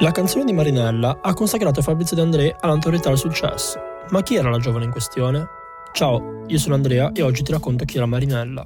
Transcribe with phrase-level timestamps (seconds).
[0.00, 3.78] La canzone di Marinella ha consacrato Fabrizio De André all'autorità del successo.
[4.10, 5.46] Ma chi era la giovane in questione?
[5.92, 8.64] Ciao, io sono Andrea e oggi ti racconto chi era Marinella.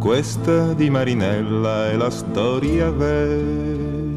[0.00, 4.07] Questa di Marinella è la storia vera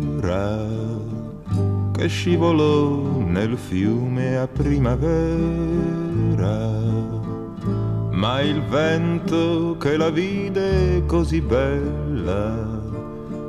[2.02, 5.10] che scivolò nel fiume a primavera.
[8.10, 12.80] Ma il vento che la vide così bella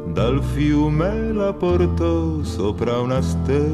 [0.06, 3.70] dal fiume la portò sopra una stella.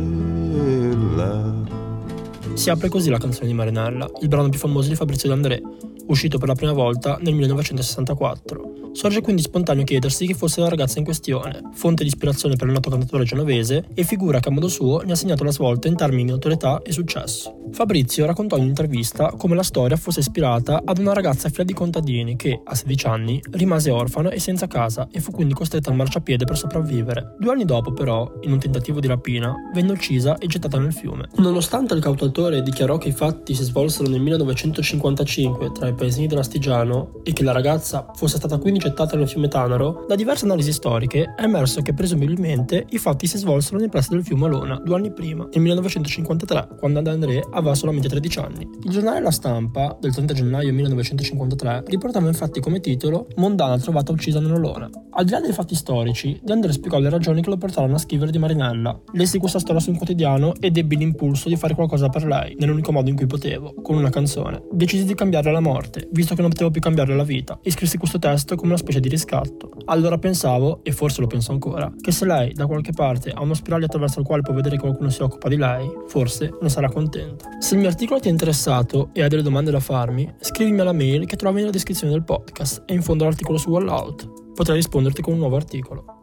[2.54, 5.60] Si apre così la canzone di Marinella, il brano più famoso di Fabrizio De André,
[6.06, 8.67] uscito per la prima volta nel 1964.
[8.98, 12.72] Sorge quindi spontaneo chiedersi chi fosse la ragazza in questione, fonte di ispirazione per il
[12.72, 15.94] noto cantatore genovese e figura che a modo suo ne ha segnato la svolta in
[15.94, 17.58] termini di notorietà e successo.
[17.70, 22.34] Fabrizio raccontò in un'intervista come la storia fosse ispirata ad una ragazza figlia di contadini
[22.34, 26.44] che, a 16 anni, rimase orfana e senza casa e fu quindi costretta al marciapiede
[26.44, 27.36] per sopravvivere.
[27.38, 31.28] Due anni dopo, però, in un tentativo di rapina, venne uccisa e gettata nel fiume.
[31.36, 37.20] Nonostante il cautatore dichiarò che i fatti si svolsero nel 1955 tra i paesini dell'Astigiano
[37.22, 41.34] e che la ragazza fosse stata 15 accettata nel fiume Tanaro, da diverse analisi storiche
[41.36, 45.12] è emerso che presumibilmente i fatti si svolsero nei pressi del fiume Alona due anni
[45.12, 48.68] prima, nel 1953, quando André aveva solamente 13 anni.
[48.84, 54.40] Il giornale La Stampa, del 30 gennaio 1953, riportava infatti come titolo Mondana trovata uccisa
[54.40, 54.90] nell'Olona.
[55.10, 58.30] Al di là dei fatti storici, De spiegò le ragioni che lo portarono a scrivere
[58.30, 58.98] di Marinella.
[59.12, 62.92] Lessi questa storia su un quotidiano ed ebbi l'impulso di fare qualcosa per lei, nell'unico
[62.92, 64.62] modo in cui potevo, con una canzone.
[64.70, 67.58] Decisi di cambiare la morte, visto che non potevo più cambiare la vita.
[67.62, 69.70] e scrissi questo testo come come una specie di riscatto.
[69.86, 73.54] Allora pensavo, e forse lo penso ancora, che se lei da qualche parte ha uno
[73.54, 76.90] spiraglio attraverso il quale può vedere che qualcuno si occupa di lei, forse ne sarà
[76.90, 77.48] contenta.
[77.58, 80.92] Se il mio articolo ti è interessato e hai delle domande da farmi, scrivimi alla
[80.92, 84.52] mail che trovi nella descrizione del podcast e in fondo all'articolo su Wallout.
[84.54, 86.17] Potrei risponderti con un nuovo articolo.